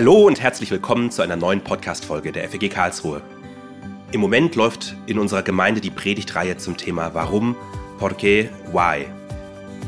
[0.00, 3.20] Hallo und herzlich willkommen zu einer neuen Podcast-Folge der FEG Karlsruhe.
[4.12, 7.54] Im Moment läuft in unserer Gemeinde die Predigtreihe zum Thema Warum,
[7.98, 9.04] Porqué, Why.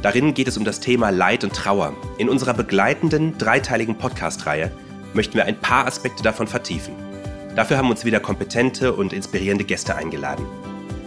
[0.02, 1.94] Darin geht es um das Thema Leid und Trauer.
[2.18, 4.70] In unserer begleitenden dreiteiligen Podcast-Reihe
[5.14, 6.92] möchten wir ein paar Aspekte davon vertiefen.
[7.56, 10.44] Dafür haben uns wieder kompetente und inspirierende Gäste eingeladen.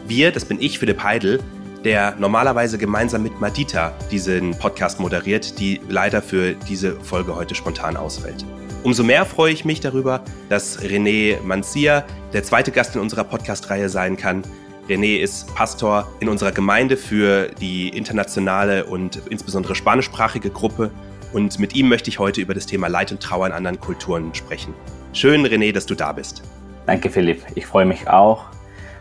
[0.07, 1.43] Wir, das bin ich, Philipp Heidel,
[1.83, 7.97] der normalerweise gemeinsam mit Madita diesen Podcast moderiert, die leider für diese Folge heute spontan
[7.97, 8.43] ausfällt.
[8.85, 13.89] Umso mehr freue ich mich darüber, dass René Manzia der zweite Gast in unserer Podcast-Reihe
[13.89, 14.43] sein kann.
[14.87, 20.91] René ist Pastor in unserer Gemeinde für die internationale und insbesondere spanischsprachige Gruppe.
[21.33, 24.35] Und mit ihm möchte ich heute über das Thema Leid und Trauer in anderen Kulturen
[24.35, 24.75] sprechen.
[25.13, 26.43] Schön, René, dass du da bist.
[26.85, 27.41] Danke, Philipp.
[27.55, 28.45] Ich freue mich auch,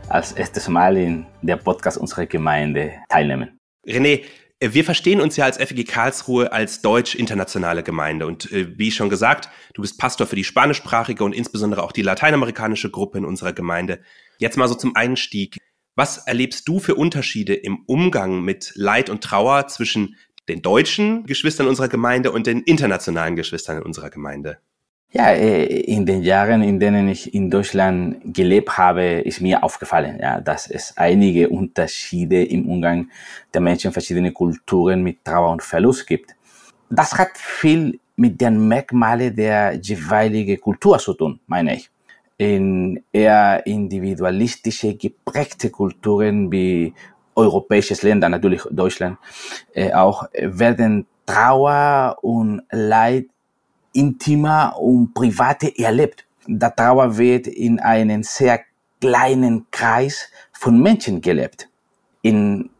[0.09, 3.59] als erstes Mal in der Podcast unserer Gemeinde teilnehmen.
[3.87, 4.23] René,
[4.61, 8.27] wir verstehen uns ja als FEG Karlsruhe als deutsch-internationale Gemeinde.
[8.27, 12.03] Und äh, wie schon gesagt, du bist Pastor für die spanischsprachige und insbesondere auch die
[12.03, 14.01] lateinamerikanische Gruppe in unserer Gemeinde.
[14.39, 15.59] Jetzt mal so zum Einstieg.
[15.97, 20.17] Was erlebst du für Unterschiede im Umgang mit Leid und Trauer zwischen
[20.49, 24.59] den deutschen Geschwistern unserer Gemeinde und den internationalen Geschwistern in unserer Gemeinde?
[25.17, 30.19] Ja, äh, in den Jahren, in denen ich in Deutschland gelebt habe, ist mir aufgefallen,
[30.21, 33.09] ja, dass es einige Unterschiede im Umgang
[33.55, 36.35] der Menschen verschiedener Kulturen mit Trauer und Verlust gibt.
[36.91, 41.89] Das hat viel mit den Merkmalen der jeweiligen Kultur zu tun, meine ich.
[42.37, 46.93] In eher individualistische geprägte Kulturen wie
[47.37, 49.19] europäisches Länder, natürlich Deutschland,
[49.75, 53.27] äh, auch werden Trauer und Leid
[53.95, 56.27] intimer und privater erlebt.
[56.47, 58.61] Der Trauer wird in einem sehr
[59.01, 61.69] kleinen Kreis von Menschen gelebt.
[62.23, 62.71] In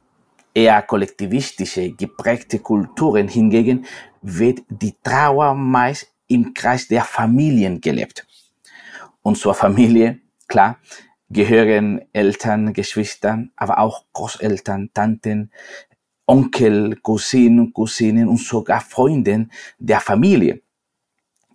[0.55, 3.87] eher kollektivistische, geprägte Kulturen hingegen
[4.23, 8.27] wird die Trauer meist im Kreis der Familien gelebt.
[9.23, 10.79] Und zur Familie, klar,
[11.31, 15.51] gehören Eltern, Geschwister, aber auch Großeltern, Tanten,
[16.27, 20.63] Onkel, Cousinen, Cousinen und sogar Freunden der Familie.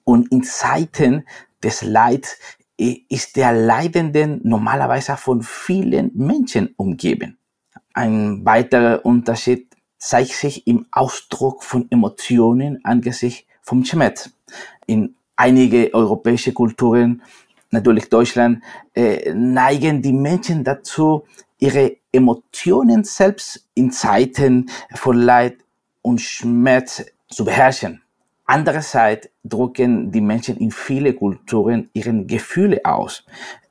[0.10, 1.24] Und in Zeiten
[1.62, 2.40] des Leids
[2.78, 7.38] ist der Leidende normalerweise von vielen Menschen umgeben.
[7.94, 9.68] Ein weiterer Unterschied
[10.00, 14.32] zeigt sich im Ausdruck von Emotionen angesichts vom Schmerz.
[14.88, 17.22] In einige europäische Kulturen,
[17.70, 18.64] natürlich Deutschland,
[18.96, 21.24] äh, neigen die Menschen dazu,
[21.60, 25.58] ihre Emotionen selbst in Zeiten von Leid
[26.02, 28.02] und Schmerz zu beherrschen.
[28.50, 33.24] Andererseits drücken die Menschen in viele Kulturen ihren Gefühle aus,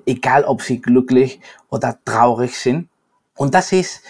[0.06, 2.88] egal ob sie glücklich oder traurig sind.
[3.34, 4.04] Und das ist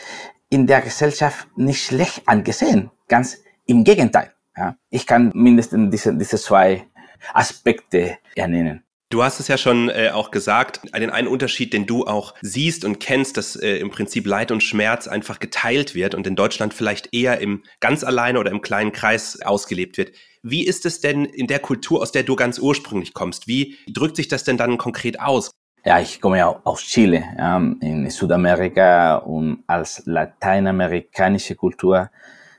[0.50, 4.34] in der Gesellschaft nicht schlecht angesehen, ganz im Gegenteil.
[4.54, 4.76] Ja.
[4.90, 6.84] Ich kann mindestens diese, diese zwei
[7.32, 8.84] Aspekte ernennen.
[9.10, 12.84] Du hast es ja schon äh, auch gesagt, den einen Unterschied, den du auch siehst
[12.84, 16.74] und kennst, dass äh, im Prinzip Leid und Schmerz einfach geteilt wird und in Deutschland
[16.74, 20.12] vielleicht eher im ganz alleine oder im kleinen Kreis ausgelebt wird.
[20.42, 23.48] Wie ist es denn in der Kultur, aus der du ganz ursprünglich kommst?
[23.48, 25.50] Wie drückt sich das denn dann konkret aus?
[25.86, 32.10] Ja, ich komme ja aus Chile, ja, in Südamerika und als lateinamerikanische Kultur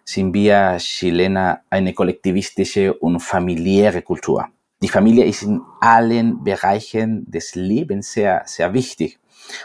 [0.04, 4.48] sind wir Chilener eine kollektivistische und familiäre Kultur.
[4.82, 9.20] Die Familie ist in allen Bereichen des Lebens sehr, sehr wichtig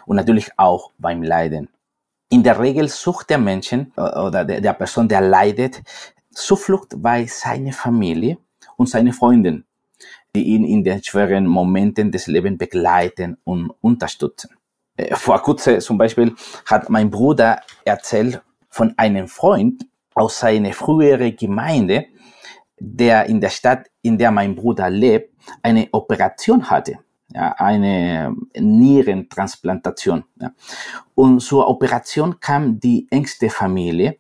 [0.07, 1.69] und natürlich auch beim Leiden.
[2.31, 5.83] In der Regel sucht der Menschen äh, oder der, der Person, der leidet,
[6.33, 8.39] Zuflucht bei seiner Familie
[8.77, 9.65] und seinen Freunden,
[10.35, 14.51] die ihn in den schweren Momenten des Lebens begleiten und unterstützen.
[14.97, 16.35] Äh, vor kurzem zum Beispiel
[16.67, 22.07] hat mein Bruder erzählt von einem Freund aus seiner früheren Gemeinde,
[22.79, 26.99] der in der Stadt, in der mein Bruder lebt, eine Operation hatte.
[27.33, 30.25] Ja, eine Nierentransplantation.
[30.41, 30.53] Ja.
[31.15, 34.19] Und zur Operation kam die engste Familie,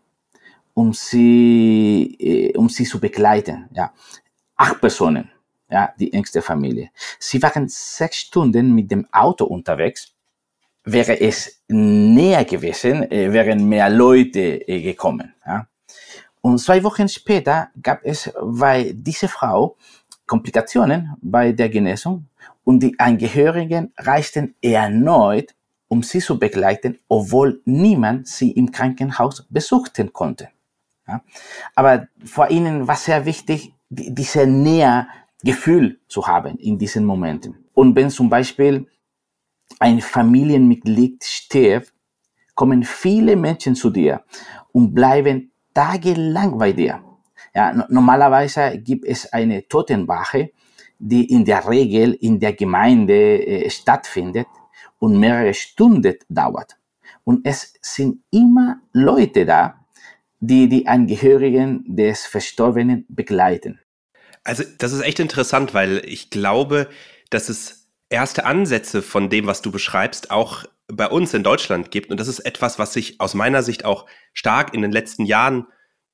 [0.73, 3.69] um sie, äh, um sie zu begleiten.
[3.73, 3.93] Ja.
[4.56, 5.31] Acht Personen,
[5.71, 6.91] ja, die engste Familie.
[7.19, 10.12] Sie waren sechs Stunden mit dem Auto unterwegs.
[10.83, 15.35] Wäre es näher gewesen, äh, wären mehr Leute äh, gekommen.
[15.47, 15.69] Ja.
[16.44, 19.79] Und zwei Wochen später gab es bei dieser Frau
[20.26, 22.26] Komplikationen bei der Genesung
[22.64, 25.55] und die Angehörigen reisten erneut,
[25.88, 30.50] um sie zu begleiten, obwohl niemand sie im Krankenhaus besuchten konnte.
[31.08, 31.23] Ja?
[31.75, 35.06] Aber vor ihnen war sehr wichtig, diese Nähe
[35.43, 37.64] Gefühl zu haben in diesen Momenten.
[37.73, 38.87] Und wenn zum Beispiel
[39.79, 41.94] ein Familienmitglied stirbt,
[42.55, 44.23] kommen viele Menschen zu dir
[44.73, 47.03] und bleiben tagelang bei dir.
[47.55, 50.50] Ja, normalerweise gibt es eine Totenwache,
[50.99, 54.47] die in der Regel in der Gemeinde äh, stattfindet
[54.99, 56.76] und mehrere Stunden dauert.
[57.25, 59.85] Und es sind immer Leute da,
[60.41, 63.81] die die Angehörigen des Verstorbenen begleiten.
[64.44, 66.88] Also das ist echt interessant, weil ich glaube,
[67.31, 72.11] dass es erste Ansätze von dem, was du beschreibst, auch bei uns in Deutschland gibt.
[72.11, 75.67] Und das ist etwas, was sich aus meiner Sicht auch stark in den letzten Jahren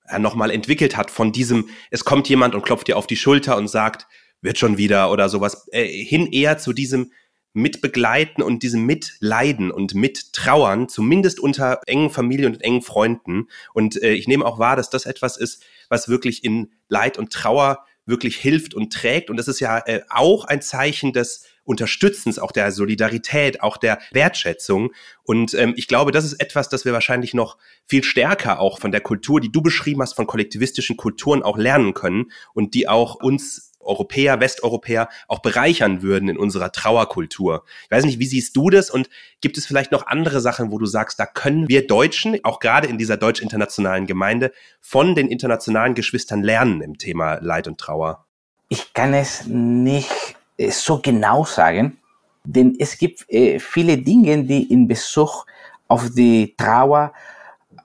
[0.07, 3.57] äh, nochmal entwickelt hat von diesem, es kommt jemand und klopft dir auf die Schulter
[3.57, 4.07] und sagt,
[4.43, 7.13] wird schon wieder oder sowas, äh, hin eher zu diesem
[7.53, 13.49] Mitbegleiten und diesem Mitleiden und Mittrauern, zumindest unter engen Familien und engen Freunden.
[13.75, 17.33] Und äh, ich nehme auch wahr, dass das etwas ist, was wirklich in Leid und
[17.33, 19.31] Trauer wirklich hilft und trägt.
[19.31, 24.01] Und das ist ja äh, auch ein Zeichen des Unterstützens, auch der Solidarität, auch der
[24.11, 24.91] Wertschätzung.
[25.23, 28.91] Und ähm, ich glaube, das ist etwas, das wir wahrscheinlich noch viel stärker auch von
[28.91, 33.15] der Kultur, die du beschrieben hast, von kollektivistischen Kulturen auch lernen können und die auch
[33.15, 37.65] uns Europäer, Westeuropäer auch bereichern würden in unserer Trauerkultur.
[37.85, 39.09] Ich weiß nicht, wie siehst du das und
[39.41, 42.89] gibt es vielleicht noch andere Sachen, wo du sagst, da können wir Deutschen, auch gerade
[42.89, 48.27] in dieser deutsch-internationalen Gemeinde, von den internationalen Geschwistern lernen im Thema Leid und Trauer?
[48.69, 50.37] Ich kann es nicht
[50.69, 51.99] so genau sagen,
[52.45, 55.47] denn es gibt äh, viele Dinge, die in Bezug
[55.89, 57.13] auf die Trauer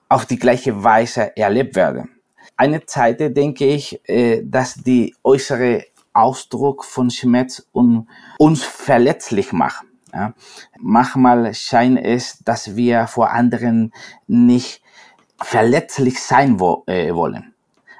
[0.08, 2.10] auf die gleiche Weise erlebt werden.
[2.56, 9.84] Eine Zeit denke ich, äh, dass die äußere Ausdruck von Schmerz uns verletzlich macht.
[10.14, 10.32] Ja.
[10.78, 13.92] Manchmal scheint es, dass wir vor anderen
[14.26, 14.80] nicht
[15.38, 17.52] verletzlich sein wo, äh, wollen.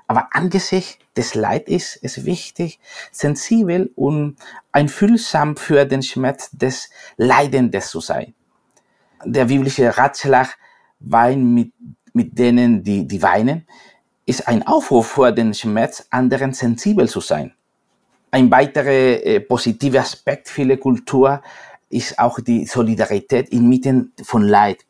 [0.07, 2.79] Aber angesichts des Leid ist es wichtig,
[3.11, 4.37] sensibel und
[4.73, 8.35] einfühlsam für den Schmerz des Leidenden zu sein.
[9.25, 10.57] Der biblische Ratschlag,
[11.01, 11.73] wein mit,
[12.13, 13.67] mit denen, die, die weinen,
[14.27, 17.53] ist ein Aufruf vor den Schmerz, anderen sensibel zu sein.
[18.31, 21.43] Ein weiterer äh, positiver Aspekt vieler Kultur
[21.89, 24.85] ist auch die Solidarität inmitten von Leid.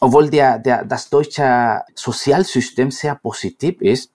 [0.00, 4.12] Obwohl der, der, das deutsche Sozialsystem sehr positiv ist,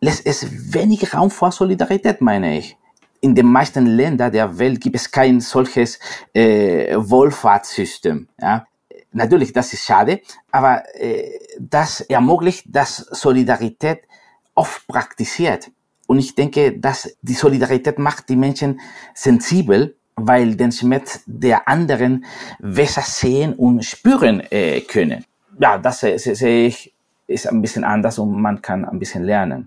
[0.00, 2.76] lässt es wenig Raum vor Solidarität, meine ich.
[3.20, 5.98] In den meisten Ländern der Welt gibt es kein solches
[6.32, 8.28] äh, Wohlfahrtssystem.
[8.40, 8.66] Ja?
[9.12, 10.20] Natürlich, das ist schade,
[10.50, 14.02] aber äh, das ermöglicht, dass Solidarität
[14.54, 15.70] oft praktiziert.
[16.06, 18.80] Und ich denke, dass die Solidarität macht die Menschen
[19.14, 22.24] sensibel, weil den Schmerz der anderen
[22.58, 25.24] besser sehen und spüren äh, können.
[25.58, 26.92] Ja, das sehe ich,
[27.26, 29.66] ist ein bisschen anders und man kann ein bisschen lernen.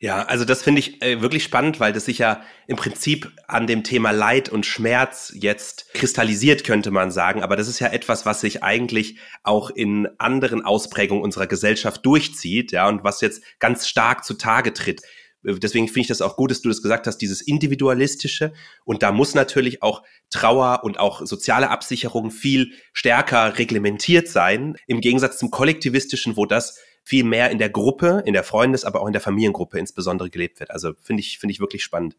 [0.00, 3.66] Ja, also das finde ich äh, wirklich spannend, weil das sich ja im Prinzip an
[3.66, 7.42] dem Thema Leid und Schmerz jetzt kristallisiert, könnte man sagen.
[7.42, 12.72] Aber das ist ja etwas, was sich eigentlich auch in anderen Ausprägungen unserer Gesellschaft durchzieht,
[12.72, 15.02] ja, und was jetzt ganz stark zutage tritt.
[15.44, 18.52] Deswegen finde ich das auch gut, dass du das gesagt hast, dieses Individualistische.
[18.84, 25.02] Und da muss natürlich auch Trauer und auch soziale Absicherung viel stärker reglementiert sein, im
[25.02, 29.06] Gegensatz zum Kollektivistischen, wo das viel mehr in der Gruppe, in der Freundes-, aber auch
[29.06, 30.70] in der Familiengruppe insbesondere gelebt wird.
[30.70, 32.16] Also finde ich, finde ich wirklich spannend.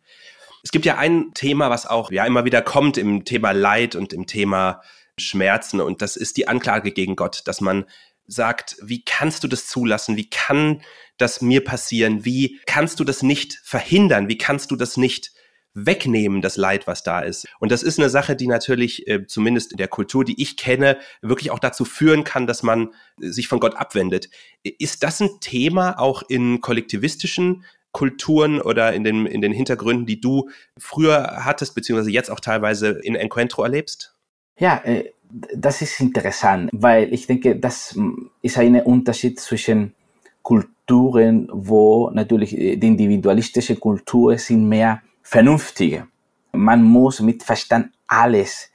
[0.63, 4.13] Es gibt ja ein Thema, was auch ja immer wieder kommt im Thema Leid und
[4.13, 4.81] im Thema
[5.17, 7.85] Schmerzen und das ist die Anklage gegen Gott, dass man
[8.27, 10.17] sagt, wie kannst du das zulassen?
[10.17, 10.81] Wie kann
[11.17, 12.25] das mir passieren?
[12.25, 14.27] Wie kannst du das nicht verhindern?
[14.27, 15.31] Wie kannst du das nicht
[15.75, 17.47] wegnehmen, das Leid, was da ist.
[17.59, 20.97] Und das ist eine Sache, die natürlich, äh, zumindest in der Kultur, die ich kenne,
[21.21, 22.89] wirklich auch dazu führen kann, dass man
[23.21, 24.29] äh, sich von Gott abwendet.
[24.63, 30.19] Ist das ein Thema auch in kollektivistischen Kulturen oder in den, in den Hintergründen, die
[30.19, 34.15] du früher hattest, beziehungsweise jetzt auch teilweise in Encuentro erlebst?
[34.57, 35.11] Ja, äh,
[35.53, 37.97] das ist interessant, weil ich denke, das
[38.41, 39.93] ist ein Unterschied zwischen
[40.41, 46.07] Kulturen, wo natürlich die individualistische Kultur sind mehr Vernünftige.
[46.51, 48.69] Man muss mit Verstand alles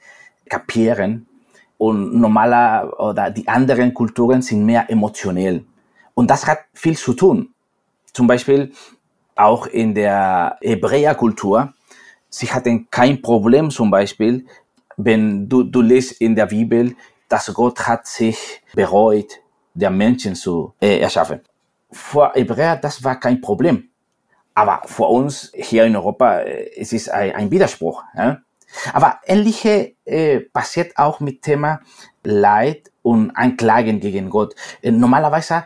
[0.49, 1.25] kapieren
[1.77, 5.63] und normaler oder die anderen Kulturen sind mehr emotionell.
[6.13, 7.53] Und das hat viel zu tun.
[8.11, 8.73] Zum Beispiel
[9.33, 11.73] auch in der Hebräerkultur.
[12.29, 14.45] Sie hatten kein Problem zum Beispiel,
[14.97, 16.93] wenn du, du liest in der Bibel,
[17.29, 19.39] dass Gott hat sich bereut,
[19.73, 21.39] der Menschen zu äh, erschaffen.
[21.89, 23.90] Vor Hebräer, das war kein Problem.
[24.53, 28.03] Aber für uns hier in Europa äh, es ist ein, ein Widerspruch.
[28.15, 28.39] Ja?
[28.93, 31.81] Aber ähnliche äh, passiert auch mit Thema
[32.23, 34.55] Leid und Anklagen gegen Gott.
[34.81, 35.65] Äh, normalerweise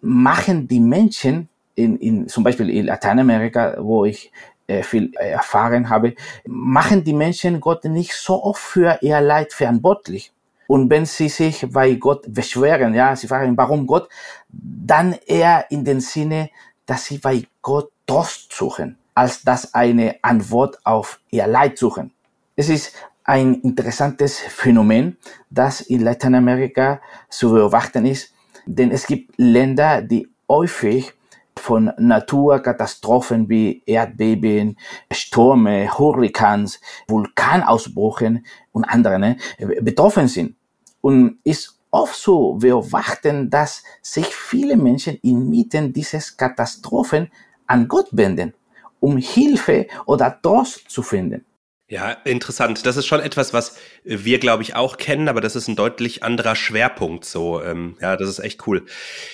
[0.00, 4.32] machen die Menschen in, in zum Beispiel in Lateinamerika, wo ich
[4.66, 6.14] äh, viel erfahren habe,
[6.46, 10.32] machen die Menschen Gott nicht so oft für ihr Leid verantwortlich.
[10.66, 14.08] Und wenn sie sich bei Gott beschweren, ja, sie fragen, warum Gott,
[14.50, 16.50] dann eher in dem Sinne,
[16.84, 18.96] dass sie bei Gott Trost suchen.
[19.14, 22.12] als dass eine Antwort auf ihr Leid suchen.
[22.56, 22.94] Es ist
[23.24, 25.18] ein interessantes Phänomen,
[25.50, 28.32] das in Lateinamerika zu beobachten ist,
[28.64, 31.12] denn es gibt Länder, die häufig
[31.58, 34.78] von Naturkatastrophen wie Erdbeben,
[35.10, 39.36] Stürme, Hurrikans, Vulkanausbrüchen und anderen ne,
[39.82, 40.54] betroffen sind.
[41.02, 47.30] Und ist oft so beobachten, dass sich viele Menschen inmitten dieses Katastrophen
[47.68, 48.54] an Gott wenden,
[49.00, 51.44] um Hilfe oder Trost zu finden.
[51.90, 52.84] Ja, interessant.
[52.84, 56.22] Das ist schon etwas, was wir, glaube ich, auch kennen, aber das ist ein deutlich
[56.22, 57.24] anderer Schwerpunkt.
[57.24, 58.84] So, ähm, ja, das ist echt cool.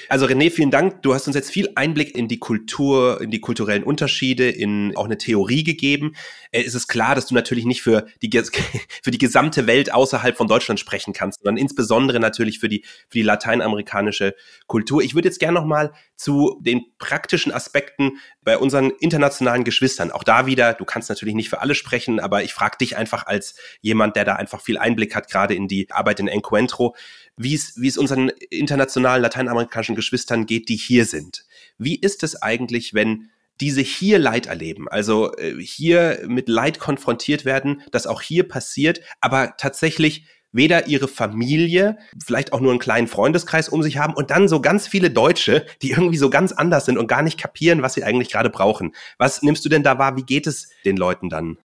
[0.09, 1.03] Also René, vielen Dank.
[1.03, 5.07] Du hast uns jetzt viel Einblick in die Kultur, in die kulturellen Unterschiede, in auch
[5.07, 6.15] eine Theorie gegeben.
[6.53, 8.31] Äh, es ist klar, dass du natürlich nicht für die
[9.03, 13.19] für die gesamte Welt außerhalb von Deutschland sprechen kannst, sondern insbesondere natürlich für die für
[13.19, 14.37] die lateinamerikanische
[14.69, 15.03] Kultur.
[15.03, 20.13] Ich würde jetzt gerne noch mal zu den praktischen Aspekten bei unseren internationalen Geschwistern.
[20.13, 23.27] Auch da wieder, du kannst natürlich nicht für alle sprechen, aber ich frage dich einfach
[23.27, 26.95] als jemand, der da einfach viel Einblick hat, gerade in die Arbeit in Encuentro,
[27.37, 31.45] wie es, wie es unseren internationalen lateinamerikanischen Geschwistern geht, die hier sind.
[31.79, 37.45] Wie ist es eigentlich, wenn diese hier Leid erleben, also äh, hier mit Leid konfrontiert
[37.45, 43.09] werden, das auch hier passiert, aber tatsächlich weder ihre Familie, vielleicht auch nur einen kleinen
[43.09, 46.87] Freundeskreis um sich haben und dann so ganz viele Deutsche, die irgendwie so ganz anders
[46.87, 48.95] sind und gar nicht kapieren, was sie eigentlich gerade brauchen.
[49.19, 50.17] Was nimmst du denn da wahr?
[50.17, 51.59] Wie geht es den Leuten dann?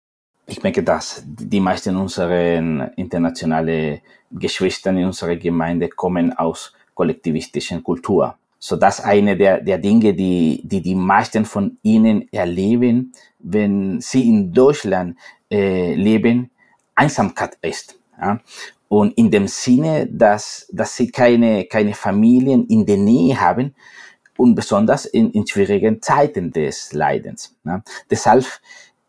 [0.50, 2.58] Ich denke, dass die meisten unserer
[2.98, 4.02] internationalen
[4.32, 8.36] Geschwister in unserer Gemeinde kommen aus kollektivistischen Kultur.
[8.58, 14.28] So dass eine der, der Dinge, die, die die meisten von ihnen erleben, wenn sie
[14.28, 15.18] in Deutschland
[15.52, 16.50] äh, leben,
[16.96, 17.98] Einsamkeit ist.
[18.20, 18.40] Ja?
[18.90, 23.76] Und in dem Sinne, dass, dass sie keine, keine Familien in der Nähe haben
[24.36, 27.56] und besonders in, in schwierigen Zeiten des Leidens.
[27.66, 27.84] Ja.
[28.10, 28.46] Deshalb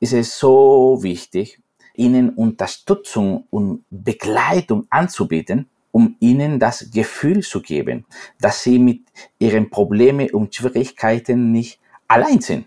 [0.00, 1.60] ist es so wichtig,
[1.94, 8.06] ihnen Unterstützung und Begleitung anzubieten, um ihnen das Gefühl zu geben,
[8.40, 9.02] dass sie mit
[9.38, 12.66] ihren Problemen und Schwierigkeiten nicht allein sind.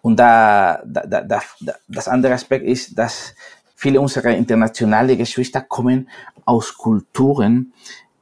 [0.00, 3.34] Und da, da, da, da, das andere Aspekt ist, dass
[3.78, 6.08] Viele unserer internationalen Geschwister kommen
[6.46, 7.74] aus Kulturen,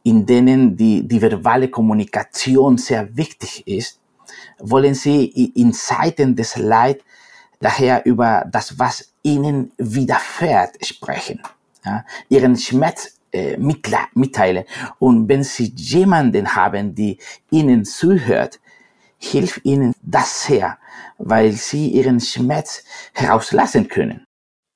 [0.03, 4.01] in denen die, die verbale Kommunikation sehr wichtig ist.
[4.59, 7.03] Wollen sie in Zeiten des Leid
[7.65, 11.41] daher über das, was ihnen widerfährt, sprechen,
[11.85, 14.65] ja, ihren Schmerz äh, mitteilen.
[14.99, 17.19] Und wenn sie jemanden haben, die
[17.51, 18.61] ihnen zuhört,
[19.19, 20.79] hilft ihnen das sehr,
[21.17, 24.25] weil sie ihren Schmerz herauslassen können.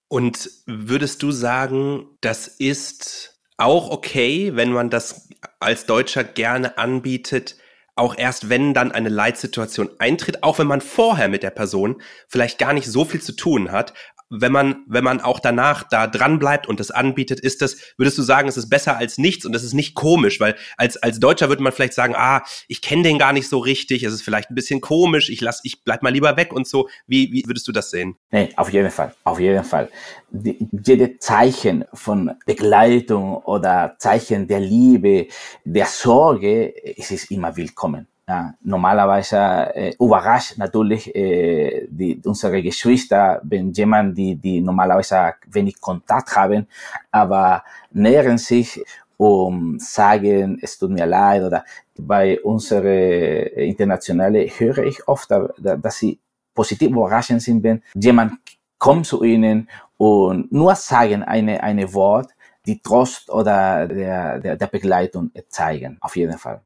[0.09, 5.29] Und würdest du sagen, das ist auch okay, wenn man das
[5.61, 7.57] als Deutscher gerne anbietet,
[7.99, 12.59] auch erst wenn dann eine Leitsituation eintritt, auch wenn man vorher mit der Person vielleicht
[12.59, 13.95] gar nicht so viel zu tun hat,
[14.31, 18.19] wenn man, wenn man auch danach da dran bleibt und das anbietet, ist das, würdest
[18.19, 21.19] du sagen, es ist besser als nichts und das ist nicht komisch, weil als, als
[21.19, 24.23] Deutscher würde man vielleicht sagen, ah, ich kenne den gar nicht so richtig, es ist
[24.23, 26.89] vielleicht ein bisschen komisch, ich lass, ich bleib mal lieber weg und so.
[27.07, 28.17] Wie, wie würdest du das sehen?
[28.31, 29.89] Nee, auf jeden Fall, auf jeden Fall.
[30.31, 35.29] Die, jede Zeichen von Begleitung oder Zeichen der Liebe,
[35.65, 38.07] der Sorge, es ist immer willkommen.
[38.29, 39.39] Ja, normalerweise
[39.75, 46.67] äh, überrascht natürlich äh, die, unsere Geschwister, wenn jemand, die, die normalerweise wenig Kontakt haben,
[47.11, 48.85] aber nähern sich
[49.17, 51.65] um sagen, es tut mir leid oder
[51.99, 56.21] bei unsere internationale höre ich oft, dass sie
[56.55, 58.35] positiv überraschend sind, wenn jemand
[58.79, 62.31] kommt zu ihnen und nur sagen eine, eine Wort,
[62.67, 66.61] die Trost oder der, der, der Begleitung zeigen, auf jeden Fall.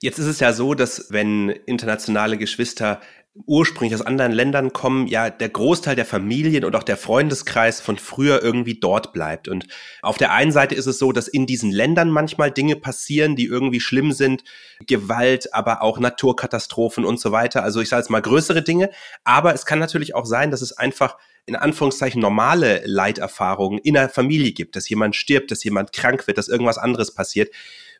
[0.00, 3.00] Jetzt ist es ja so, dass wenn internationale Geschwister
[3.44, 7.98] ursprünglich aus anderen Ländern kommen, ja der Großteil der Familien und auch der Freundeskreis von
[7.98, 9.48] früher irgendwie dort bleibt.
[9.48, 9.66] Und
[10.00, 13.44] auf der einen Seite ist es so, dass in diesen Ländern manchmal Dinge passieren, die
[13.44, 14.42] irgendwie schlimm sind,
[14.86, 17.62] Gewalt, aber auch Naturkatastrophen und so weiter.
[17.62, 18.90] Also ich sage jetzt mal größere Dinge.
[19.24, 24.08] Aber es kann natürlich auch sein, dass es einfach in Anführungszeichen normale Leiterfahrungen in der
[24.08, 27.50] Familie gibt, dass jemand stirbt, dass jemand krank wird, dass irgendwas anderes passiert.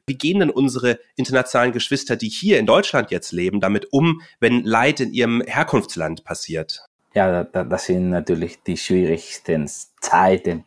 [0.08, 4.62] Wie gehen denn unsere internationalen Geschwister, die hier in Deutschland jetzt leben, damit um, wenn
[4.62, 6.86] Leid in ihrem Herkunftsland passiert?
[7.12, 9.68] Ja, das sind natürlich die schwierigsten
[10.00, 10.64] Zeiten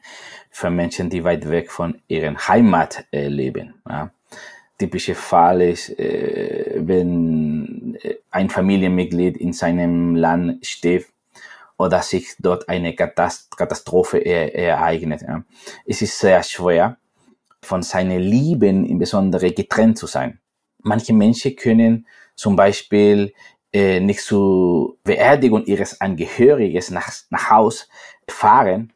[0.49, 3.75] für Menschen, die weit weg von ihrer Heimat äh, leben.
[3.87, 4.11] Ja.
[4.77, 11.13] Typischer Fall ist, äh, wenn äh, ein Familienmitglied in seinem Land stirbt
[11.77, 15.21] oder sich dort eine Katastrophe ereignet.
[15.85, 16.97] Es ist sehr schwer,
[17.61, 20.39] von seinen Lieben insbesondere getrennt zu sein.
[20.81, 23.33] Manche Menschen können zum Beispiel
[23.73, 27.87] äh, nicht zur Beerdigung ihres Angehörigen nach, nach Haus
[28.27, 28.93] fahren.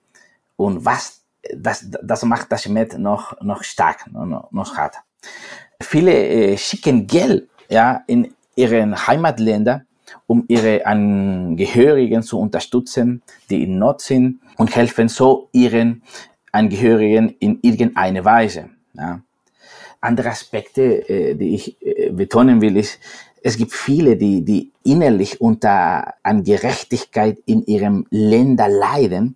[0.55, 1.23] Und was,
[1.55, 4.95] das, das macht das Met noch, noch stark, noch, noch hart.
[5.81, 9.85] Viele äh, schicken Geld, ja, in ihren Heimatländer,
[10.27, 16.03] um ihre Angehörigen zu unterstützen, die in Not sind und helfen so ihren
[16.53, 18.69] Angehörigen in irgendeiner Weise.
[18.93, 19.21] Ja.
[19.99, 22.99] Andere Aspekte, äh, die ich äh, betonen will, ist,
[23.41, 29.35] es gibt viele, die, die innerlich unter an Gerechtigkeit in ihrem Länder leiden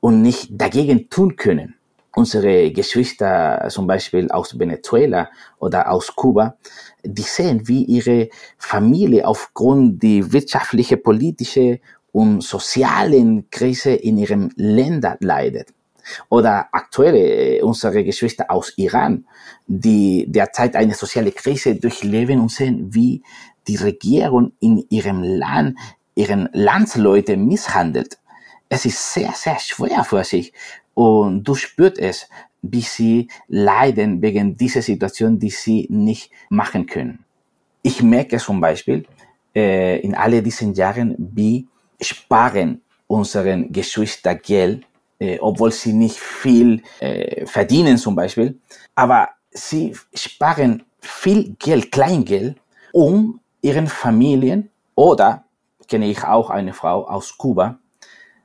[0.00, 1.74] und nicht dagegen tun können.
[2.14, 6.56] Unsere Geschwister zum Beispiel aus Venezuela oder aus Kuba,
[7.04, 11.80] die sehen, wie ihre Familie aufgrund die wirtschaftliche, politische
[12.12, 15.68] und sozialen Krise in ihrem Länder leidet.
[16.28, 19.24] Oder aktuell äh, unsere Geschwister aus Iran,
[19.66, 23.22] die derzeit eine soziale Krise durchleben und sehen, wie
[23.66, 25.76] die Regierung in ihrem Land
[26.14, 28.18] ihren Landsleute misshandelt.
[28.68, 30.52] Es ist sehr, sehr schwer für sich
[30.94, 32.28] und du spürst es,
[32.62, 37.24] wie sie leiden wegen dieser Situation, die sie nicht machen können.
[37.82, 39.06] Ich merke zum Beispiel
[39.54, 41.66] äh, in all diesen Jahren, wie
[42.00, 44.84] sparen unseren Geschwister Geld
[45.20, 48.58] äh, obwohl sie nicht viel äh, verdienen zum Beispiel.
[48.96, 52.56] Aber sie sparen viel Geld, Kleingeld,
[52.92, 55.44] um ihren Familien oder
[55.86, 57.78] kenne ich auch eine Frau aus Kuba,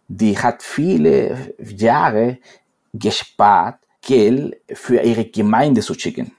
[0.08, 2.38] die hat viele Jahre
[2.94, 6.32] gespart, Geld für ihre Gemeinde zu schicken.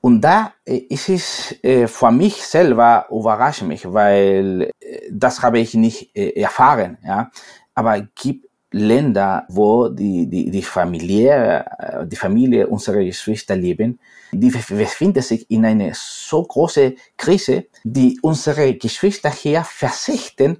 [0.00, 5.60] Und da äh, ist es äh, für mich selber überrascht mich, weil äh, das habe
[5.60, 6.98] ich nicht erfahren.
[7.04, 7.30] Ja,
[7.74, 13.98] aber gibt Länder, wo die, die, die Familie, äh, die Familie unserer Geschwister leben,
[14.32, 20.58] die befinden sich in einer so großen Krise, die unsere Geschwister hier verzichten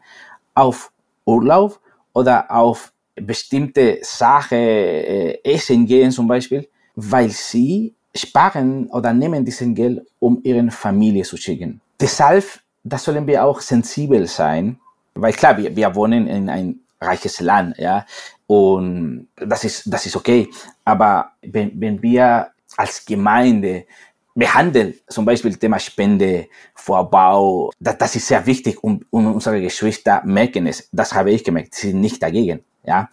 [0.55, 0.93] auf
[1.25, 1.81] Urlaub
[2.13, 9.75] oder auf bestimmte Sachen, äh, essen gehen zum Beispiel, weil sie sparen oder nehmen diesen
[9.75, 11.81] Geld, um ihren Familie zu schicken.
[11.99, 12.45] Deshalb,
[12.85, 14.79] da sollen wir auch sensibel sein,
[15.15, 18.07] weil klar, wir, wir wohnen in ein reiches Land, ja.
[18.47, 20.49] Und das ist, das ist okay.
[20.85, 23.87] Aber wenn, wenn wir als Gemeinde
[24.35, 30.23] behandeln, zum Beispiel Thema Spende, Vorbau, das, das ist sehr wichtig und, und unsere Geschwister
[30.25, 30.89] merken es.
[30.93, 31.75] Das habe ich gemerkt.
[31.75, 33.09] Sie sind nicht dagegen, ja.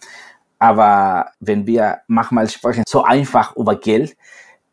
[0.58, 4.16] Aber wenn wir manchmal sprechen so einfach über Geld,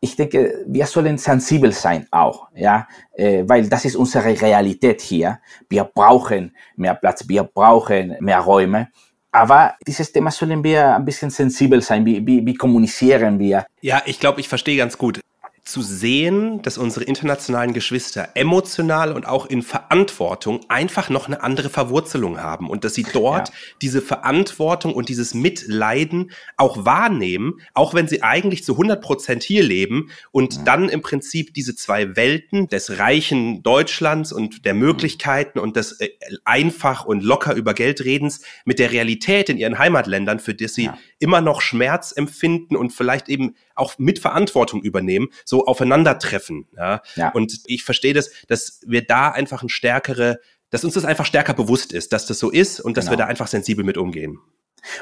[0.00, 5.40] ich denke, wir sollen sensibel sein auch, ja, äh, weil das ist unsere Realität hier.
[5.68, 8.88] Wir brauchen mehr Platz, wir brauchen mehr Räume
[9.32, 12.04] aber dieses Thema sollen wir ein bisschen sensibel sein.
[12.04, 13.66] Wie, wie, wie kommunizieren wir?
[13.80, 15.20] Ja, ich glaube, ich verstehe ganz gut
[15.68, 21.68] zu sehen, dass unsere internationalen Geschwister emotional und auch in Verantwortung einfach noch eine andere
[21.68, 23.54] Verwurzelung haben und dass sie dort ja.
[23.82, 29.62] diese Verantwortung und dieses Mitleiden auch wahrnehmen, auch wenn sie eigentlich zu 100 Prozent hier
[29.62, 30.62] leben und ja.
[30.64, 36.08] dann im Prinzip diese zwei Welten des reichen Deutschlands und der Möglichkeiten und des äh,
[36.46, 40.84] einfach und locker über Geld redens mit der Realität in ihren Heimatländern, für das sie
[40.84, 40.98] ja.
[41.18, 46.68] Immer noch Schmerz empfinden und vielleicht eben auch mit Verantwortung übernehmen, so aufeinandertreffen.
[46.76, 47.02] Ja?
[47.16, 47.30] ja.
[47.30, 50.38] Und ich verstehe das, dass wir da einfach ein stärkere,
[50.70, 53.12] dass uns das einfach stärker bewusst ist, dass das so ist und dass genau.
[53.12, 54.38] wir da einfach sensibel mit umgehen.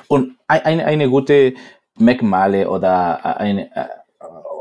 [0.09, 1.55] Und eine, eine gute
[1.99, 3.71] Merkmale oder eine,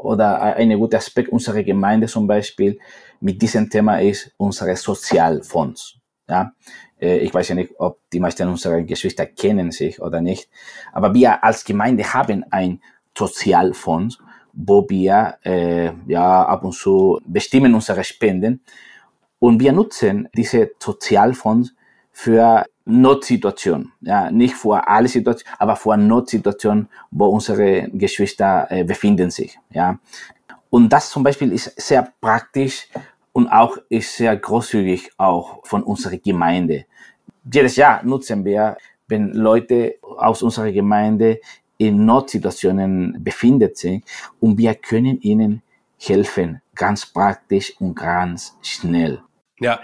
[0.03, 2.79] oder eine gute Aspekt unserer Gemeinde zum Beispiel
[3.19, 5.97] mit diesem Thema ist unsere Sozialfonds.
[6.27, 6.53] Ja,
[7.05, 10.49] ich weiß ja nicht, ob die meisten unserer Geschwister kennen sich oder nicht,
[10.91, 12.81] aber wir als Gemeinde haben ein
[13.17, 14.19] Sozialfonds,
[14.53, 18.61] wo wir äh, ja ab und zu bestimmen unsere Spenden
[19.39, 21.73] und wir nutzen diese Sozialfonds
[22.11, 29.31] für Notsituationen, ja, nicht für alle Situationen, aber für Notsituationen, wo unsere Geschwister äh, befinden
[29.31, 29.99] sich, ja.
[30.69, 32.89] Und das zum Beispiel ist sehr praktisch
[33.35, 36.85] und auch ist sehr großzügig auch von unserer Gemeinde.
[37.43, 38.77] Jedes Jahr nutzen wir,
[39.09, 41.41] wenn Leute aus unserer Gemeinde
[41.77, 44.01] in Notsituationen befindet sich
[44.39, 45.61] und wir können ihnen
[45.99, 49.21] helfen, ganz praktisch und ganz schnell.
[49.61, 49.79] Ja,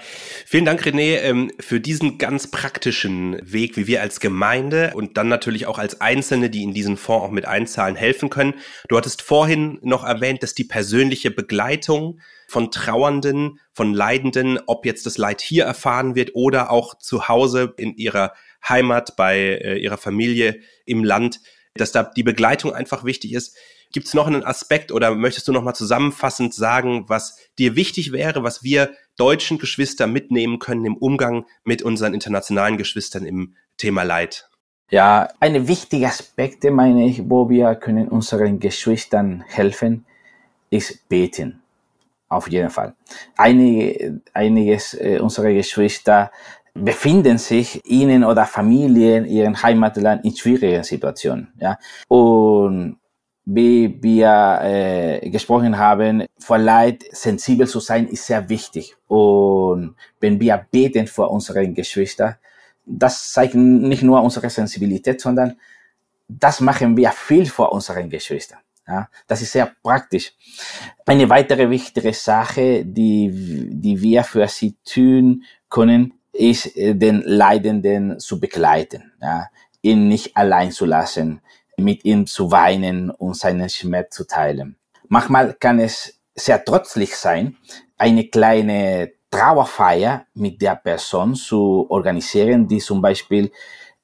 [0.45, 5.29] vielen Dank, René, ähm, für diesen ganz praktischen Weg, wie wir als Gemeinde und dann
[5.29, 8.55] natürlich auch als Einzelne, die in diesen Fonds auch mit einzahlen, helfen können.
[8.89, 15.05] Du hattest vorhin noch erwähnt, dass die persönliche Begleitung von Trauernden, von Leidenden, ob jetzt
[15.05, 18.33] das Leid hier erfahren wird oder auch zu Hause in ihrer
[18.67, 21.39] Heimat bei äh, ihrer Familie im Land,
[21.75, 23.55] dass da die Begleitung einfach wichtig ist.
[23.93, 28.11] Gibt es noch einen Aspekt oder möchtest du noch mal zusammenfassend sagen, was dir wichtig
[28.11, 34.01] wäre, was wir deutschen Geschwister mitnehmen können im Umgang mit unseren internationalen Geschwistern im Thema
[34.01, 34.49] Leid?
[34.89, 40.05] Ja, eine wichtige Aspekte, meine ich, wo wir können unseren Geschwistern helfen,
[40.71, 41.61] ist beten.
[42.29, 42.95] Auf jeden Fall.
[43.37, 46.31] Einige, einiges äh, unserer Geschwister
[46.73, 51.53] befinden sich ihnen oder Familien in ihrem Heimatland in schwierigen Situationen.
[51.59, 51.77] Ja?
[52.07, 52.97] Und
[53.45, 58.95] wie wir äh, gesprochen haben, vor Leid sensibel zu sein, ist sehr wichtig.
[59.07, 62.35] Und wenn wir beten vor unseren Geschwistern,
[62.85, 65.57] das zeigt nicht nur unsere Sensibilität, sondern
[66.27, 68.59] das machen wir viel vor unseren Geschwistern.
[68.87, 70.33] Ja, das ist sehr praktisch.
[71.05, 78.19] Eine weitere wichtige Sache, die, die wir für sie tun können, ist, äh, den Leidenden
[78.19, 79.47] zu begleiten, ja,
[79.81, 81.41] ihn nicht allein zu lassen,
[81.83, 84.75] mit ihm zu weinen und seinen Schmerz zu teilen.
[85.07, 87.57] Manchmal kann es sehr trotzig sein,
[87.97, 93.51] eine kleine Trauerfeier mit der Person zu organisieren, die zum Beispiel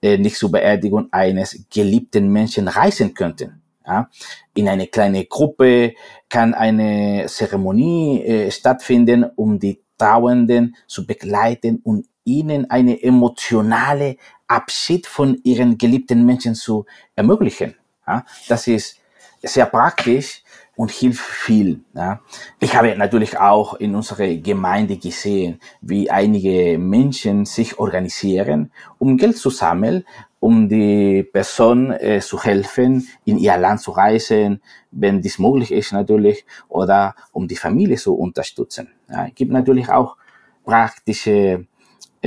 [0.01, 3.61] äh, nicht zur Beerdigung eines geliebten Menschen reisen könnten.
[3.85, 4.09] Ja?
[4.53, 5.93] In eine kleine Gruppe
[6.29, 15.07] kann eine Zeremonie äh, stattfinden, um die Trauernden zu begleiten und ihnen eine emotionale Abschied
[15.07, 16.85] von ihren geliebten Menschen zu
[17.15, 17.75] ermöglichen.
[18.05, 18.99] Ja, das ist
[19.41, 20.43] sehr praktisch
[20.75, 21.81] und hilft viel.
[21.93, 22.21] Ja.
[22.59, 29.37] Ich habe natürlich auch in unserer Gemeinde gesehen, wie einige Menschen sich organisieren, um Geld
[29.37, 30.05] zu sammeln,
[30.39, 34.61] um die Person äh, zu helfen, in ihr Land zu reisen,
[34.91, 38.89] wenn dies möglich ist natürlich, oder um die Familie zu unterstützen.
[39.09, 39.27] Ja.
[39.27, 40.15] Es gibt natürlich auch
[40.63, 41.65] praktische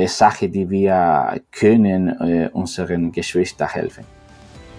[0.08, 4.04] Sache, die wir können äh, unseren Geschwistern helfen.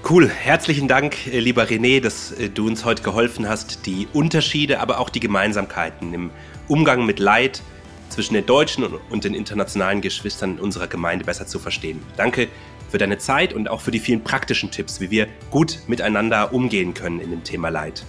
[0.10, 4.80] Cool, herzlichen Dank, äh, lieber René, dass äh, du uns heute geholfen hast, die Unterschiede,
[4.80, 6.32] aber auch die Gemeinsamkeiten im
[6.68, 7.62] Umgang mit Leid
[8.10, 12.02] zwischen den deutschen und den internationalen Geschwistern unserer Gemeinde besser zu verstehen.
[12.18, 12.48] Danke
[12.90, 16.94] für deine Zeit und auch für die vielen praktischen Tipps, wie wir gut miteinander umgehen
[16.94, 18.04] können in dem Thema Leid.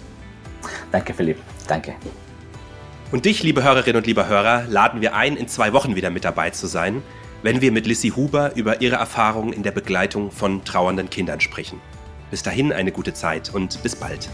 [0.90, 1.38] Danke, Philipp.
[1.68, 1.94] Danke.
[3.12, 6.25] Und dich, liebe Hörerinnen und liebe Hörer, laden wir ein, in zwei Wochen wieder mit
[6.25, 7.03] dabei zu sein,
[7.42, 11.79] wenn wir mit Lissy Huber über ihre Erfahrungen in der Begleitung von trauernden Kindern sprechen.
[12.31, 14.31] Bis dahin eine gute Zeit und bis bald.